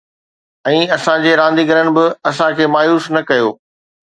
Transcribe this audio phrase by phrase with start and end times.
[0.69, 3.57] ۽ اسان جي رانديگرن به اسان کي مايوس نه ڪيو